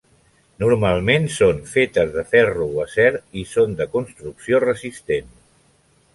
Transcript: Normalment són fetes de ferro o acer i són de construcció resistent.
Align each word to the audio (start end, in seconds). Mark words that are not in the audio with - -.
Normalment 0.61 1.27
són 1.33 1.59
fetes 1.73 2.09
de 2.15 2.23
ferro 2.31 2.65
o 2.73 2.81
acer 2.85 3.07
i 3.43 3.45
són 3.53 3.77
de 3.83 3.89
construcció 3.99 4.65
resistent. 4.67 5.31